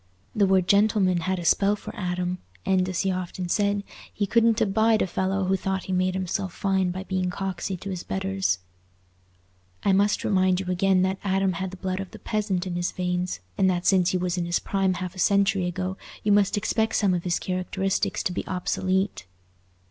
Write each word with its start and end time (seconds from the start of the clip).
The 0.35 0.47
word 0.47 0.67
"gentleman" 0.67 1.19
had 1.19 1.37
a 1.37 1.45
spell 1.45 1.75
for 1.75 1.95
Adam, 1.95 2.39
and, 2.65 2.89
as 2.89 3.01
he 3.01 3.11
often 3.11 3.49
said, 3.49 3.83
he 4.11 4.25
"couldn't 4.25 4.59
abide 4.59 5.03
a 5.03 5.05
fellow 5.05 5.45
who 5.45 5.55
thought 5.55 5.83
he 5.83 5.93
made 5.93 6.15
himself 6.15 6.53
fine 6.53 6.89
by 6.89 7.03
being 7.03 7.29
coxy 7.29 7.77
to's 7.79 8.01
betters." 8.01 8.57
I 9.83 9.91
must 9.93 10.23
remind 10.23 10.59
you 10.59 10.65
again 10.71 11.03
that 11.03 11.19
Adam 11.23 11.53
had 11.53 11.69
the 11.69 11.77
blood 11.77 11.99
of 11.99 12.09
the 12.09 12.17
peasant 12.17 12.65
in 12.65 12.77
his 12.77 12.91
veins, 12.91 13.41
and 13.59 13.69
that 13.69 13.85
since 13.85 14.09
he 14.09 14.17
was 14.17 14.39
in 14.39 14.45
his 14.45 14.57
prime 14.57 14.95
half 14.95 15.13
a 15.13 15.19
century 15.19 15.67
ago, 15.67 15.97
you 16.23 16.31
must 16.31 16.57
expect 16.57 16.95
some 16.95 17.13
of 17.13 17.23
his 17.23 17.37
characteristics 17.37 18.23
to 18.23 18.31
be 18.33 18.43
obsolete. 18.47 19.27